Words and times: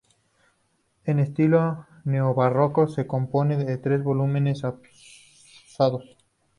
En 1.03 1.19
estilo 1.19 1.85
neobarroco, 2.05 2.87
se 2.87 3.05
compone 3.05 3.55
de 3.63 3.77
tres 3.77 4.03
volúmenes 4.03 4.63
adosados. 4.63 6.17